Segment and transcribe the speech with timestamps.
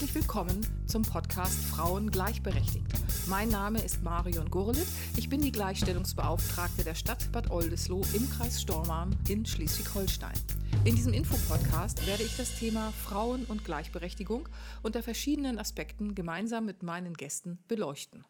[0.00, 2.86] Herzlich willkommen zum Podcast Frauen gleichberechtigt.
[3.26, 4.86] Mein Name ist Marion Gurlitt.
[5.18, 10.32] Ich bin die Gleichstellungsbeauftragte der Stadt Bad Oldesloe im Kreis Stormarn in Schleswig-Holstein.
[10.86, 14.48] In diesem Infopodcast werde ich das Thema Frauen und Gleichberechtigung
[14.82, 18.24] unter verschiedenen Aspekten gemeinsam mit meinen Gästen beleuchten.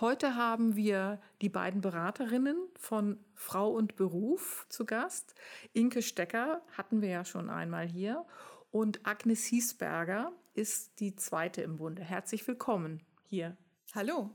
[0.00, 5.34] Heute haben wir die beiden Beraterinnen von Frau und Beruf zu Gast.
[5.74, 8.24] Inke Stecker hatten wir ja schon einmal hier
[8.70, 12.02] und Agnes Hiesberger ist die zweite im Bunde.
[12.02, 13.56] Herzlich willkommen hier.
[13.94, 14.30] Hallo.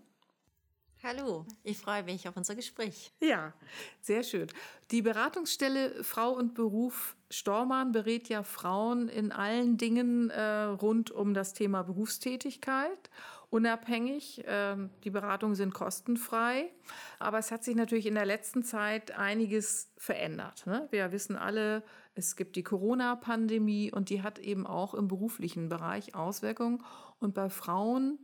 [1.04, 3.12] Hallo, ich freue mich auf unser Gespräch.
[3.20, 3.54] Ja,
[4.02, 4.48] sehr schön.
[4.90, 11.36] Die Beratungsstelle Frau und Beruf Stormann berät ja Frauen in allen Dingen äh, rund um
[11.36, 13.12] das Thema Berufstätigkeit,
[13.52, 14.46] unabhängig.
[14.48, 16.72] Ähm, die Beratungen sind kostenfrei,
[17.20, 20.66] aber es hat sich natürlich in der letzten Zeit einiges verändert.
[20.66, 20.88] Ne?
[20.90, 21.84] Wir wissen alle,
[22.16, 26.82] es gibt die Corona-Pandemie und die hat eben auch im beruflichen Bereich Auswirkungen.
[27.20, 28.20] Und bei Frauen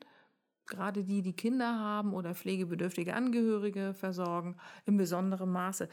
[0.66, 5.90] gerade die, die Kinder haben oder pflegebedürftige Angehörige versorgen, in besonderem Maße.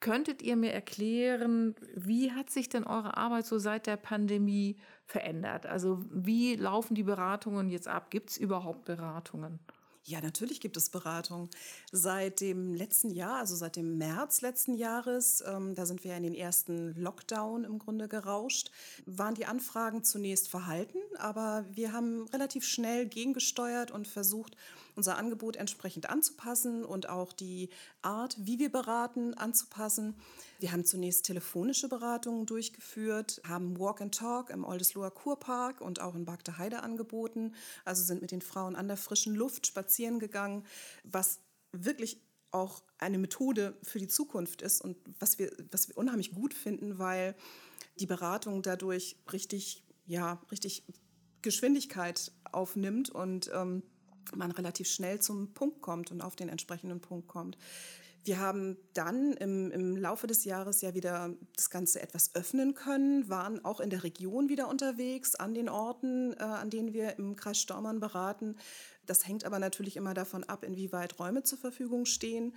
[0.00, 5.64] Könntet ihr mir erklären, wie hat sich denn eure Arbeit so seit der Pandemie verändert?
[5.64, 8.10] Also wie laufen die Beratungen jetzt ab?
[8.10, 9.60] Gibt es überhaupt Beratungen?
[10.04, 11.48] Ja, natürlich gibt es Beratung.
[11.92, 16.24] Seit dem letzten Jahr, also seit dem März letzten Jahres, ähm, da sind wir in
[16.24, 18.72] den ersten Lockdown im Grunde gerauscht,
[19.06, 24.56] waren die Anfragen zunächst verhalten, aber wir haben relativ schnell gegengesteuert und versucht,
[24.94, 27.68] unser Angebot entsprechend anzupassen und auch die
[28.02, 30.16] Art, wie wir beraten, anzupassen.
[30.58, 36.14] Wir haben zunächst telefonische Beratungen durchgeführt, haben Walk and Talk im Oldesloher Kurpark und auch
[36.14, 40.64] in Bagde Heide angeboten, also sind mit den Frauen an der frischen Luft spazieren gegangen,
[41.04, 41.40] was
[41.72, 46.54] wirklich auch eine Methode für die Zukunft ist und was wir, was wir unheimlich gut
[46.54, 47.34] finden, weil
[47.98, 50.84] die Beratung dadurch richtig, ja, richtig
[51.40, 53.82] Geschwindigkeit aufnimmt und ähm,
[54.34, 57.56] man relativ schnell zum Punkt kommt und auf den entsprechenden Punkt kommt.
[58.24, 63.28] Wir haben dann im, im Laufe des Jahres ja wieder das Ganze etwas öffnen können,
[63.28, 67.34] waren auch in der Region wieder unterwegs, an den Orten, äh, an denen wir im
[67.34, 68.56] Kreis Stormann beraten.
[69.06, 72.54] Das hängt aber natürlich immer davon ab, inwieweit Räume zur Verfügung stehen.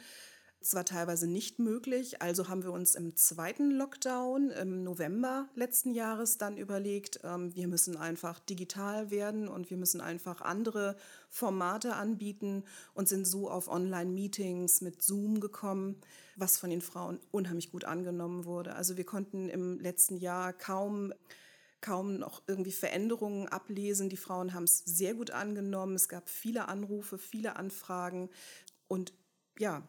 [0.65, 2.23] Es war teilweise nicht möglich.
[2.23, 7.67] Also haben wir uns im zweiten Lockdown im November letzten Jahres dann überlegt, ähm, wir
[7.67, 10.95] müssen einfach digital werden und wir müssen einfach andere
[11.29, 12.63] Formate anbieten
[12.95, 16.01] und sind so auf Online-Meetings mit Zoom gekommen,
[16.35, 18.73] was von den Frauen unheimlich gut angenommen wurde.
[18.73, 21.13] Also wir konnten im letzten Jahr kaum
[21.79, 24.09] kaum noch irgendwie Veränderungen ablesen.
[24.09, 25.93] Die Frauen haben es sehr gut angenommen.
[25.93, 28.31] Es gab viele Anrufe, viele Anfragen.
[28.87, 29.13] Und
[29.59, 29.87] ja,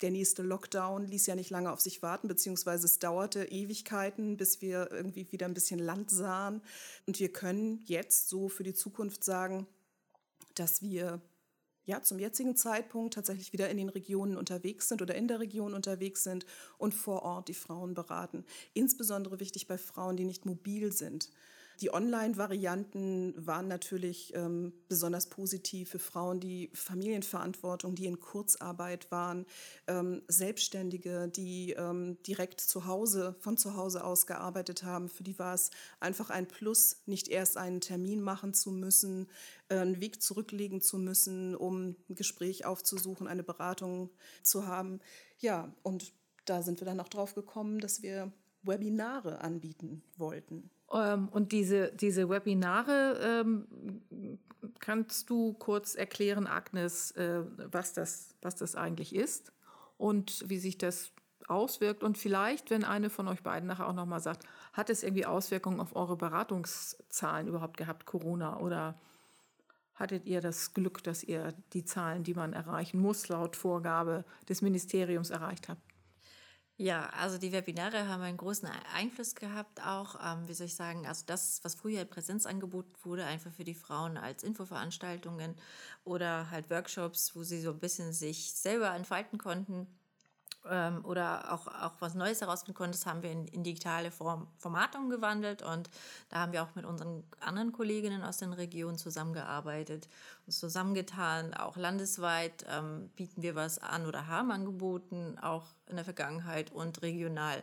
[0.00, 4.60] der nächste Lockdown ließ ja nicht lange auf sich warten, beziehungsweise es dauerte Ewigkeiten, bis
[4.60, 6.62] wir irgendwie wieder ein bisschen Land sahen.
[7.06, 9.66] Und wir können jetzt so für die Zukunft sagen,
[10.54, 11.20] dass wir
[11.88, 15.72] ja, zum jetzigen Zeitpunkt tatsächlich wieder in den Regionen unterwegs sind oder in der Region
[15.72, 16.44] unterwegs sind
[16.76, 18.44] und vor Ort die Frauen beraten.
[18.74, 21.30] Insbesondere wichtig bei Frauen, die nicht mobil sind.
[21.80, 29.46] Die Online-Varianten waren natürlich ähm, besonders positiv für Frauen, die Familienverantwortung, die in Kurzarbeit waren,
[29.86, 35.08] ähm, Selbstständige, die ähm, direkt zu Hause, von zu Hause aus gearbeitet haben.
[35.08, 39.28] Für die war es einfach ein Plus, nicht erst einen Termin machen zu müssen,
[39.68, 44.10] äh, einen Weg zurücklegen zu müssen, um ein Gespräch aufzusuchen, eine Beratung
[44.42, 44.98] zu haben.
[45.38, 46.12] Ja, und
[46.44, 50.70] da sind wir dann auch drauf gekommen, dass wir Webinare anbieten wollten.
[50.92, 54.38] Ähm, und diese, diese Webinare, ähm,
[54.80, 59.52] kannst du kurz erklären, Agnes, äh, was, das, was das eigentlich ist
[59.96, 61.12] und wie sich das
[61.46, 62.02] auswirkt?
[62.02, 65.80] Und vielleicht, wenn eine von euch beiden nachher auch nochmal sagt, hat es irgendwie Auswirkungen
[65.80, 68.58] auf eure Beratungszahlen überhaupt gehabt, Corona?
[68.58, 68.98] Oder
[69.94, 74.62] hattet ihr das Glück, dass ihr die Zahlen, die man erreichen muss, laut Vorgabe des
[74.62, 75.82] Ministeriums erreicht habt?
[76.80, 81.06] Ja, also die Webinare haben einen großen Einfluss gehabt, auch, ähm, wie soll ich sagen,
[81.08, 85.56] also das, was früher Präsenz angeboten wurde, einfach für die Frauen als Infoveranstaltungen
[86.04, 89.97] oder halt Workshops, wo sie so ein bisschen sich selber entfalten konnten,
[90.70, 94.98] ähm, oder auch, auch was Neues herausfinden konntest, haben wir in, in digitale Form, Formate
[94.98, 95.90] umgewandelt und
[96.28, 100.08] da haben wir auch mit unseren anderen Kolleginnen aus den Regionen zusammengearbeitet,
[100.46, 106.04] uns zusammengetan, auch landesweit ähm, bieten wir was an oder haben angeboten, auch in der
[106.04, 107.62] Vergangenheit und regional.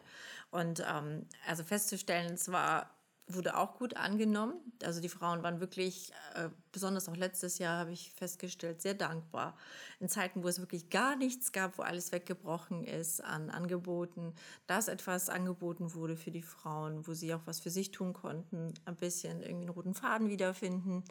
[0.52, 2.90] Und ähm, also festzustellen, es war
[3.27, 4.54] wurde auch gut angenommen.
[4.83, 9.57] Also die Frauen waren wirklich, äh, besonders auch letztes Jahr habe ich festgestellt, sehr dankbar.
[10.00, 14.33] In Zeiten, wo es wirklich gar nichts gab, wo alles weggebrochen ist an Angeboten,
[14.68, 18.74] dass etwas angeboten wurde für die Frauen, wo sie auch was für sich tun konnten,
[18.86, 21.04] ein bisschen irgendwie einen roten Faden wiederfinden.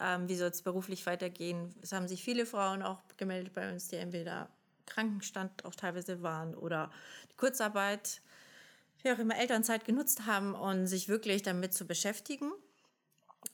[0.00, 1.72] Ähm, wie soll es beruflich weitergehen?
[1.82, 4.48] Es haben sich viele Frauen auch gemeldet bei uns, die entweder
[4.86, 6.90] Krankenstand auch teilweise waren oder
[7.30, 8.20] die Kurzarbeit
[9.04, 12.50] wie auch immer Elternzeit genutzt haben und sich wirklich damit zu beschäftigen.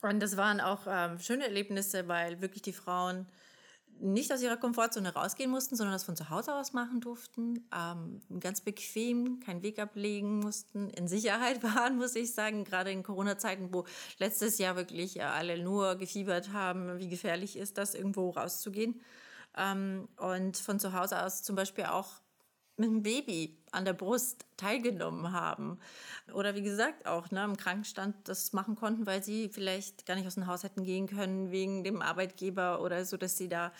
[0.01, 3.27] Und das waren auch ähm, schöne Erlebnisse, weil wirklich die Frauen
[3.99, 8.21] nicht aus ihrer Komfortzone rausgehen mussten, sondern das von zu Hause aus machen durften, ähm,
[8.39, 13.73] ganz bequem, keinen Weg ablegen mussten, in Sicherheit waren, muss ich sagen, gerade in Corona-Zeiten,
[13.73, 13.85] wo
[14.17, 19.01] letztes Jahr wirklich ja, alle nur gefiebert haben, wie gefährlich ist das, irgendwo rauszugehen.
[19.55, 22.20] Ähm, und von zu Hause aus zum Beispiel auch
[22.81, 25.79] mit einem Baby an der Brust teilgenommen haben.
[26.33, 30.27] Oder wie gesagt, auch ne, im Krankenstand das machen konnten, weil sie vielleicht gar nicht
[30.27, 33.71] aus dem Haus hätten gehen können wegen dem Arbeitgeber oder so, dass sie da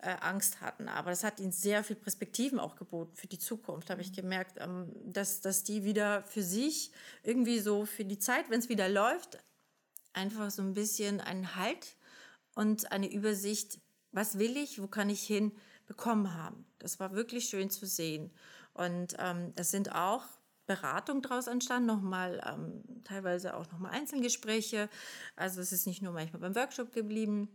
[0.00, 0.88] äh, Angst hatten.
[0.88, 4.58] Aber das hat ihnen sehr viel Perspektiven auch geboten für die Zukunft, habe ich gemerkt,
[4.60, 6.92] ähm, dass, dass die wieder für sich
[7.22, 9.38] irgendwie so für die Zeit, wenn es wieder läuft,
[10.12, 11.96] einfach so ein bisschen einen Halt
[12.54, 13.80] und eine Übersicht,
[14.12, 15.52] was will ich, wo kann ich hin,
[15.86, 16.64] bekommen haben.
[16.78, 18.30] Das war wirklich schön zu sehen.
[18.74, 20.24] Und ähm, es sind auch
[20.66, 24.88] Beratungen daraus entstanden, nochmal ähm, teilweise auch nochmal Einzelgespräche.
[25.36, 27.48] Also es ist nicht nur manchmal beim Workshop geblieben.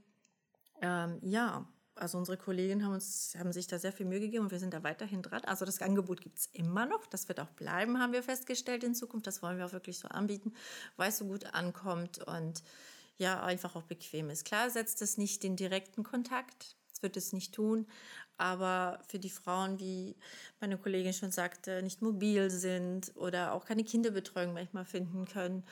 [0.81, 4.51] Ähm, ja, also unsere Kolleginnen haben, uns, haben sich da sehr viel Mühe gegeben und
[4.51, 5.41] wir sind da weiterhin dran.
[5.45, 7.05] Also das Angebot gibt es immer noch.
[7.07, 9.25] Das wird auch bleiben, haben wir festgestellt in Zukunft.
[9.25, 10.53] Das wollen wir auch wirklich so anbieten,
[10.95, 12.63] weil es so gut ankommt und
[13.17, 14.45] ja, einfach auch bequem ist.
[14.45, 17.85] Klar setzt es nicht den direkten Kontakt, das wird es nicht tun,
[18.37, 20.15] aber für die Frauen, wie
[20.59, 25.63] meine Kollegin schon sagte, nicht mobil sind oder auch keine Kinderbetreuung manchmal finden können.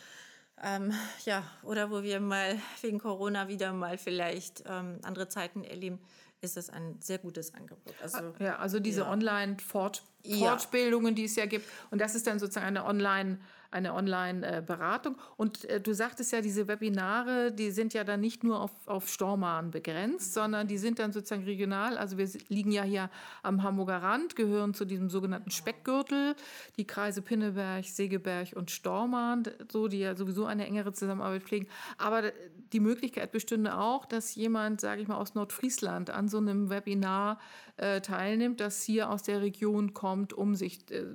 [0.64, 0.94] Ähm,
[1.26, 6.00] ja, oder wo wir mal wegen Corona wieder mal vielleicht ähm, andere Zeiten erleben,
[6.42, 7.96] ist das ein sehr gutes Angebot.
[8.02, 9.12] Also, ja, also diese ja.
[9.12, 11.16] Online-Fortbildungen, ja.
[11.16, 11.68] die es ja gibt.
[11.90, 13.40] Und das ist dann sozusagen eine Online-
[13.72, 15.18] eine Online-Beratung.
[15.38, 19.10] Und äh, du sagtest ja, diese Webinare, die sind ja dann nicht nur auf, auf
[19.10, 21.98] Stormarn begrenzt, sondern die sind dann sozusagen regional.
[21.98, 23.10] Also wir liegen ja hier
[23.44, 26.36] am Hamburger Rand, gehören zu diesem sogenannten Speckgürtel,
[26.78, 31.68] die Kreise Pinneberg, Segeberg und Stormarn, so, die ja sowieso eine engere Zusammenarbeit pflegen.
[31.98, 32.32] Aber
[32.74, 37.40] die Möglichkeit bestünde auch, dass jemand, sage ich mal, aus Nordfriesland an so einem Webinar
[37.78, 41.06] äh, teilnimmt, das hier aus der Region kommt, um sich äh,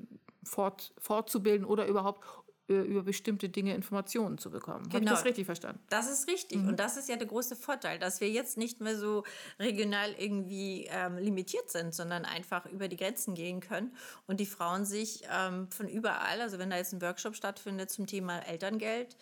[0.43, 2.40] fort, fortzubilden oder überhaupt äh,
[2.75, 4.85] über bestimmte Dinge Informationen zu bekommen.
[4.85, 4.95] Genau.
[4.95, 5.81] Habe ich das richtig verstanden?
[5.89, 6.59] Das ist richtig.
[6.59, 6.69] Mhm.
[6.69, 9.25] Und das ist ja der große Vorteil, dass wir jetzt nicht mehr so
[9.59, 13.95] regional irgendwie ähm, limitiert sind, sondern einfach über die Grenzen gehen können
[14.27, 18.07] und die Frauen sich ähm, von überall, also wenn da jetzt ein Workshop stattfindet zum
[18.07, 19.17] Thema Elterngeld,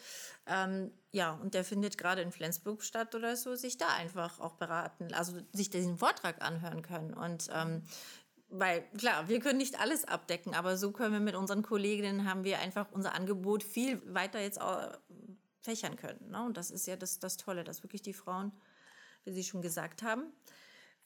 [0.47, 4.55] ähm, ja, und der findet gerade in Flensburg statt oder so, sich da einfach auch
[4.55, 7.15] beraten, also sich diesen Vortrag anhören können.
[7.15, 7.83] Und ähm,
[8.51, 12.45] weil klar, wir können nicht alles abdecken, aber so können wir mit unseren Kolleginnen haben
[12.45, 14.61] wir einfach unser Angebot viel weiter jetzt
[15.61, 16.31] fächern können.
[16.31, 16.45] Ne?
[16.45, 18.53] Und das ist ja das, das Tolle, dass wirklich die Frauen,
[19.25, 20.33] wie Sie schon gesagt haben,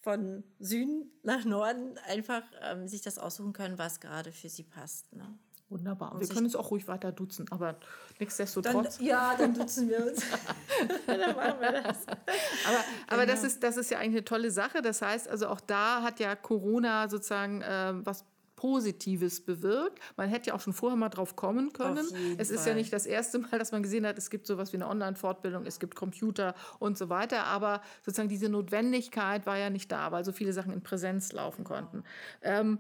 [0.02, 5.12] von Süden nach Norden einfach ähm, sich das aussuchen können, was gerade für sie passt.
[5.12, 5.38] Ne?
[5.72, 6.20] Wunderbar.
[6.20, 7.76] wir können uns auch ruhig weiter duzen, aber
[8.18, 8.98] nichtsdestotrotz.
[8.98, 10.22] Dann, ja, dann duzen wir uns.
[11.06, 12.06] dann machen wir das.
[12.06, 13.32] Aber, aber genau.
[13.32, 14.82] das, ist, das ist ja eigentlich eine tolle Sache.
[14.82, 18.26] Das heißt, also auch da hat ja Corona sozusagen äh, was
[18.62, 19.98] Positives bewirkt.
[20.16, 22.06] Man hätte ja auch schon vorher mal drauf kommen können.
[22.38, 22.68] Es ist Fall.
[22.68, 25.66] ja nicht das erste Mal, dass man gesehen hat, es gibt sowas wie eine Online-Fortbildung,
[25.66, 27.44] es gibt Computer und so weiter.
[27.46, 31.64] Aber sozusagen diese Notwendigkeit war ja nicht da, weil so viele Sachen in Präsenz laufen
[31.64, 32.04] konnten.
[32.42, 32.78] Ähm,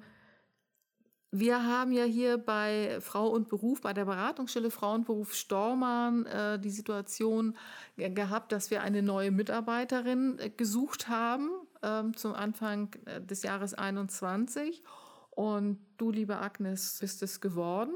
[1.34, 6.26] wir haben ja hier bei Frau und Beruf, bei der Beratungsstelle Frau und Beruf Stormann
[6.26, 7.56] äh, die Situation
[7.96, 11.48] gehabt, dass wir eine neue Mitarbeiterin äh, gesucht haben
[11.82, 14.82] ähm, zum Anfang äh, des Jahres 21.
[15.30, 17.94] Und du, liebe Agnes, bist es geworden.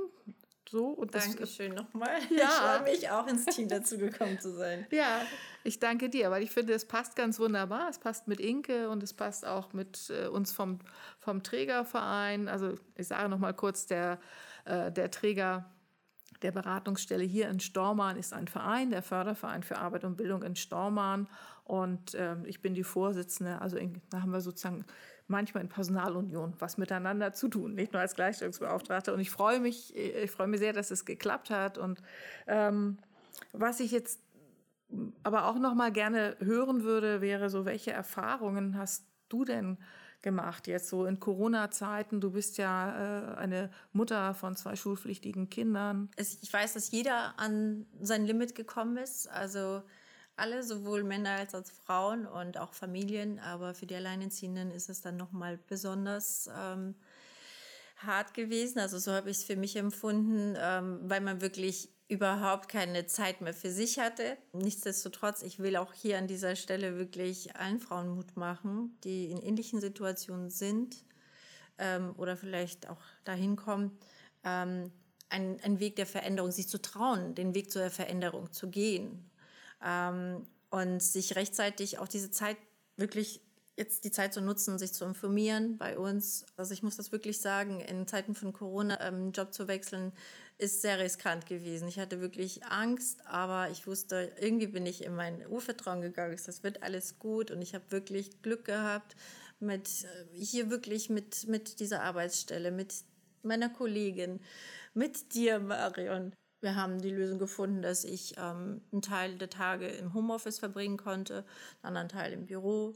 [0.68, 2.18] So, und Dankeschön nochmal.
[2.30, 2.44] Ja.
[2.44, 4.87] Ich freue mich auch ins Team dazu gekommen zu sein.
[4.90, 5.23] Ja,
[5.62, 7.88] ich danke dir, weil ich finde, es passt ganz wunderbar.
[7.88, 10.80] Es passt mit Inke und es passt auch mit äh, uns vom,
[11.18, 12.49] vom Trägerverein.
[12.49, 14.18] Also ich sage nochmal kurz, der,
[14.64, 15.70] äh, der Träger
[16.42, 20.56] der Beratungsstelle hier in Stormarn ist ein Verein, der Förderverein für Arbeit und Bildung in
[20.56, 21.28] Stormarn.
[21.66, 23.61] Und äh, ich bin die Vorsitzende.
[23.61, 24.85] Also in, da haben wir sozusagen
[25.26, 29.12] manchmal in Personalunion was miteinander zu tun, nicht nur als Gleichstellungsbeauftragte.
[29.12, 31.78] Und ich freue mich, ich freue mich sehr, dass es geklappt hat.
[31.78, 32.00] Und
[32.46, 32.99] ähm,
[33.52, 34.20] was ich jetzt
[35.25, 39.78] aber auch noch mal gerne hören würde, wäre so, welche Erfahrungen hast du denn
[40.23, 42.20] gemacht jetzt so in Corona-Zeiten?
[42.20, 46.11] Du bist ja äh, eine Mutter von zwei schulpflichtigen Kindern.
[46.16, 49.28] Ich weiß, dass jeder an sein Limit gekommen ist.
[49.28, 49.82] Also
[50.37, 53.38] alle, sowohl Männer als auch Frauen und auch Familien.
[53.38, 56.95] Aber für die Alleinerziehenden ist es dann nochmal besonders ähm,
[57.97, 58.78] hart gewesen.
[58.78, 63.40] Also so habe ich es für mich empfunden, ähm, weil man wirklich überhaupt keine Zeit
[63.40, 64.37] mehr für sich hatte.
[64.52, 69.43] Nichtsdestotrotz, ich will auch hier an dieser Stelle wirklich allen Frauen Mut machen, die in
[69.43, 71.05] ähnlichen Situationen sind
[71.78, 73.99] ähm, oder vielleicht auch dahin kommen,
[74.45, 74.93] ähm,
[75.28, 79.28] einen, Weg der Veränderung, sich zu trauen, den Weg zur Veränderung zu gehen
[79.87, 82.57] ähm, und sich rechtzeitig auch diese Zeit
[82.97, 83.40] wirklich
[83.76, 86.47] jetzt die Zeit zu nutzen, sich zu informieren bei uns.
[86.57, 90.12] Also ich muss das wirklich sagen, in Zeiten von Corona ähm, einen Job zu wechseln,
[90.59, 91.87] ist sehr riskant gewesen.
[91.87, 96.38] Ich hatte wirklich Angst, aber ich wusste, irgendwie bin ich in mein Urvertrauen gegangen.
[96.47, 99.14] Das wird alles gut und ich habe wirklich Glück gehabt
[99.61, 102.95] mit äh, hier wirklich mit, mit dieser Arbeitsstelle, mit
[103.43, 104.40] meiner Kollegin,
[104.95, 106.33] mit dir, Marion.
[106.61, 110.97] Wir haben die Lösung gefunden, dass ich ähm, einen Teil der Tage im Homeoffice verbringen
[110.97, 111.45] konnte,
[111.83, 112.95] einen anderen Teil im Büro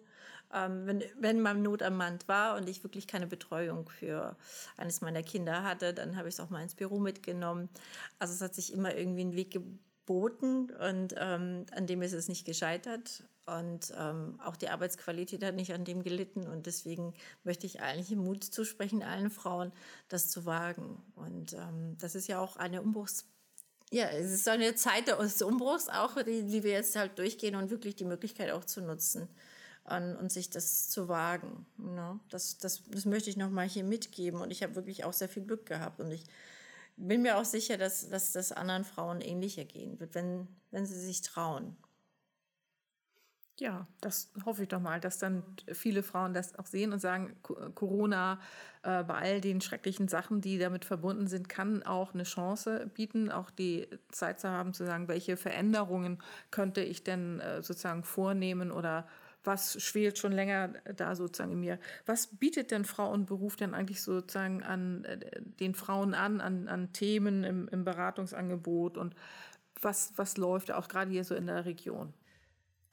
[0.53, 4.37] ähm, wenn, wenn man Not am Mann war und ich wirklich keine Betreuung für
[4.77, 7.69] eines meiner Kinder hatte, dann habe ich es auch mal ins Büro mitgenommen.
[8.19, 12.29] Also es hat sich immer irgendwie einen Weg geboten und ähm, an dem ist es
[12.29, 13.25] nicht gescheitert.
[13.47, 16.47] Und ähm, auch die Arbeitsqualität hat nicht an dem gelitten.
[16.47, 19.73] Und deswegen möchte ich eigentlich Mut zusprechen, allen Frauen,
[20.09, 21.03] das zu wagen.
[21.17, 23.27] Und ähm, das ist ja auch eine Umbruchs
[23.91, 27.71] ja, es ist eine Zeit des Umbruchs auch, die, die wir jetzt halt durchgehen und
[27.71, 29.29] wirklich die Möglichkeit auch zu nutzen
[29.85, 31.67] an und sich das zu wagen.
[31.77, 32.21] Ne?
[32.29, 35.45] Das, das, das möchte ich nochmal hier mitgeben und ich habe wirklich auch sehr viel
[35.45, 36.25] Glück gehabt und ich
[36.97, 41.01] bin mir auch sicher, dass, dass das anderen Frauen ähnlicher gehen wird, wenn, wenn sie
[41.01, 41.77] sich trauen.
[43.61, 47.37] Ja, das hoffe ich doch mal, dass dann viele Frauen das auch sehen und sagen,
[47.75, 48.41] Corona
[48.83, 53.31] äh, bei all den schrecklichen Sachen, die damit verbunden sind, kann auch eine Chance bieten,
[53.31, 58.73] auch die Zeit zu haben, zu sagen, welche Veränderungen könnte ich denn äh, sozusagen vornehmen
[58.73, 59.07] oder
[59.45, 61.79] was schwelt schon länger da sozusagen in mir.
[62.07, 65.19] Was bietet denn Frau und Beruf denn eigentlich sozusagen an äh,
[65.61, 69.15] den Frauen an, an, an Themen im, im Beratungsangebot und
[69.83, 72.15] was, was läuft auch gerade hier so in der Region?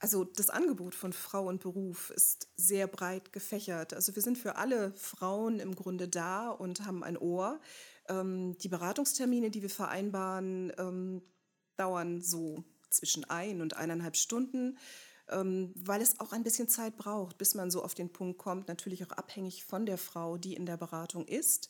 [0.00, 3.94] Also das Angebot von Frau und Beruf ist sehr breit gefächert.
[3.94, 7.60] Also wir sind für alle Frauen im Grunde da und haben ein Ohr.
[8.08, 11.22] Ähm, die Beratungstermine, die wir vereinbaren, ähm,
[11.76, 14.78] dauern so zwischen ein und eineinhalb Stunden
[15.30, 18.68] ähm, weil es auch ein bisschen Zeit braucht, bis man so auf den Punkt kommt,
[18.68, 21.68] natürlich auch abhängig von der Frau, die in der Beratung ist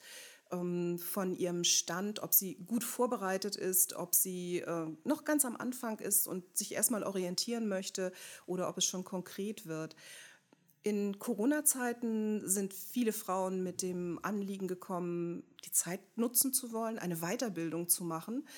[0.50, 5.98] von ihrem Stand, ob sie gut vorbereitet ist, ob sie äh, noch ganz am Anfang
[5.98, 8.12] ist und sich erstmal orientieren möchte
[8.46, 9.94] oder ob es schon konkret wird.
[10.82, 17.16] In Corona-Zeiten sind viele Frauen mit dem Anliegen gekommen, die Zeit nutzen zu wollen, eine
[17.16, 18.48] Weiterbildung zu machen.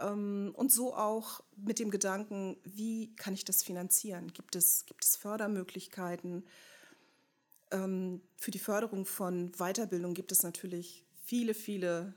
[0.00, 4.32] Ähm, und so auch mit dem Gedanken, wie kann ich das finanzieren?
[4.32, 6.44] Gibt es, gibt es Fördermöglichkeiten?
[7.70, 12.14] Ähm, für die Förderung von Weiterbildung gibt es natürlich viele, viele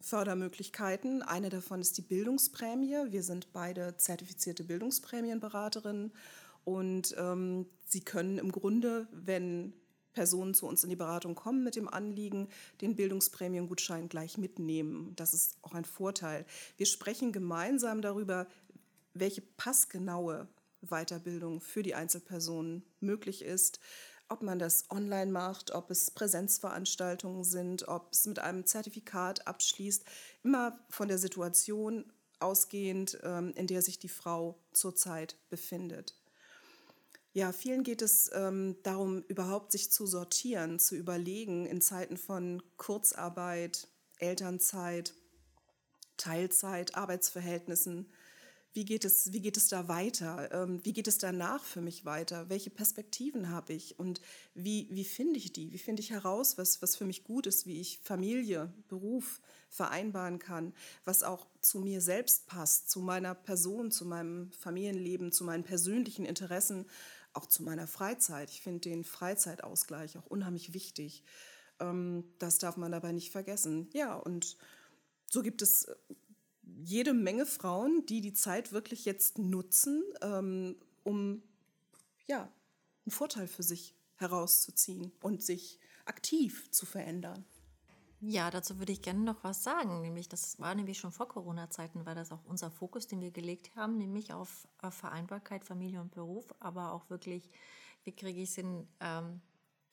[0.00, 1.22] Fördermöglichkeiten.
[1.22, 3.10] Eine davon ist die Bildungsprämie.
[3.10, 6.12] Wir sind beide zertifizierte Bildungsprämienberaterinnen
[6.64, 9.72] und ähm, Sie können im Grunde, wenn
[10.12, 12.48] Personen zu uns in die Beratung kommen mit dem Anliegen,
[12.80, 15.14] den Bildungsprämiengutschein gleich mitnehmen.
[15.14, 16.44] Das ist auch ein Vorteil.
[16.76, 18.48] Wir sprechen gemeinsam darüber,
[19.14, 20.48] welche passgenaue
[20.82, 23.80] Weiterbildung für die Einzelpersonen möglich ist,
[24.28, 30.04] ob man das online macht, ob es Präsenzveranstaltungen sind, ob es mit einem Zertifikat abschließt,
[30.42, 36.14] immer von der Situation ausgehend, ähm, in der sich die Frau zurzeit befindet.
[37.32, 42.62] Ja, vielen geht es ähm, darum, überhaupt sich zu sortieren, zu überlegen in Zeiten von
[42.76, 43.86] Kurzarbeit,
[44.18, 45.14] Elternzeit,
[46.16, 48.10] Teilzeit, Arbeitsverhältnissen.
[48.74, 50.50] Wie geht es, wie geht es da weiter?
[50.52, 52.48] Ähm, wie geht es danach für mich weiter?
[52.48, 54.20] Welche Perspektiven habe ich und
[54.54, 55.72] wie, wie finde ich die?
[55.72, 60.38] Wie finde ich heraus, was, was für mich gut ist, wie ich Familie, Beruf vereinbaren
[60.38, 65.64] kann, was auch zu mir selbst passt, zu meiner Person, zu meinem Familienleben, zu meinen
[65.64, 66.86] persönlichen Interessen
[67.38, 68.50] auch zu meiner Freizeit.
[68.50, 71.22] Ich finde den Freizeitausgleich auch unheimlich wichtig.
[71.80, 73.88] Ähm, das darf man dabei nicht vergessen.
[73.92, 74.56] Ja, und
[75.30, 75.94] so gibt es äh,
[76.76, 81.42] jede Menge Frauen, die die Zeit wirklich jetzt nutzen, ähm, um
[82.26, 82.52] ja,
[83.04, 87.44] einen Vorteil für sich herauszuziehen und sich aktiv zu verändern.
[88.20, 90.00] Ja, dazu würde ich gerne noch was sagen.
[90.00, 93.74] Nämlich, das war nämlich schon vor Corona-Zeiten, war das auch unser Fokus, den wir gelegt
[93.76, 97.48] haben, nämlich auf, Vereinbarkeit, Familie und Beruf, aber auch wirklich,
[98.04, 99.40] wie kriege ich es hin, ähm,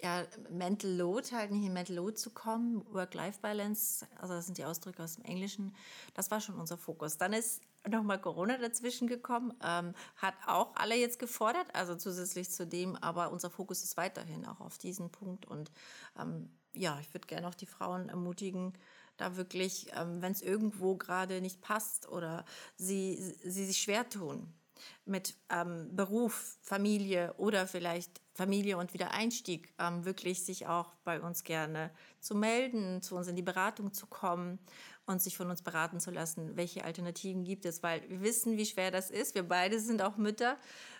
[0.02, 4.66] ja, Mental Load, halt nicht in Mental Load zu kommen, Work-Life-Balance, also das sind die
[4.66, 5.76] Ausdrücke aus dem Englischen,
[6.14, 7.18] das war schon unser Fokus.
[7.18, 12.68] Dann ist nochmal Corona dazwischen gekommen, ähm, hat auch alle jetzt gefordert, also zusätzlich zu
[12.68, 15.72] dem, aber unser Fokus ist weiterhin auch auf diesen Punkt und
[16.20, 18.74] ähm, ja, ich würde gerne auch die Frauen ermutigen,
[19.18, 22.44] da wirklich, ähm, wenn es irgendwo gerade nicht passt oder
[22.76, 24.54] sie, sie sich schwer tun
[25.06, 31.44] mit ähm, Beruf, Familie oder vielleicht Familie und Wiedereinstieg, ähm, wirklich sich auch bei uns
[31.44, 34.60] gerne zu melden, zu uns in die Beratung zu kommen
[35.06, 38.66] und sich von uns beraten zu lassen, welche Alternativen gibt es, weil wir wissen, wie
[38.66, 39.36] schwer das ist.
[39.36, 40.58] Wir beide sind auch Mütter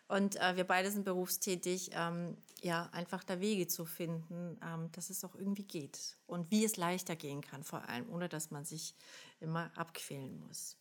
[0.08, 1.92] und äh, wir beide sind berufstätig.
[1.94, 6.66] Ähm, ja, einfach da Wege zu finden, ähm, dass es auch irgendwie geht und wie
[6.66, 8.96] es leichter gehen kann, vor allem, ohne dass man sich
[9.40, 10.78] immer abquälen muss.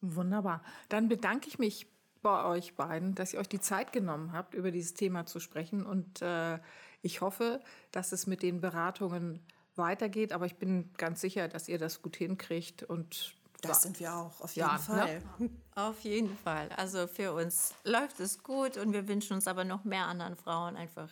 [0.00, 0.62] Wunderbar.
[0.88, 1.88] Dann bedanke ich mich
[2.22, 5.84] bei euch beiden, dass ihr euch die Zeit genommen habt, über dieses Thema zu sprechen.
[5.84, 6.58] Und äh,
[7.02, 7.60] ich hoffe,
[7.92, 9.40] dass es mit den Beratungen
[9.78, 10.32] weitergeht.
[10.32, 14.40] Aber ich bin ganz sicher, dass ihr das gut hinkriegt und das sind wir auch,
[14.40, 14.78] auf jeden ja?
[14.78, 15.22] Fall.
[15.38, 15.50] Ne?
[15.74, 16.68] Auf jeden Fall.
[16.76, 20.76] Also für uns läuft es gut und wir wünschen uns aber noch mehr anderen Frauen
[20.76, 21.08] einfach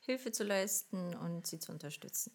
[0.00, 2.32] Hilfe zu leisten und sie zu unterstützen.